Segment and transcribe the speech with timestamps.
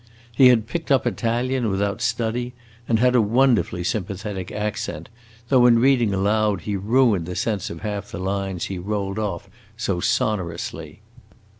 [0.35, 2.53] He had picked up Italian without study,
[2.87, 5.09] and had a wonderfully sympathetic accent,
[5.49, 9.47] though in reading aloud he ruined the sense of half the lines he rolled off
[9.77, 11.01] so sonorously.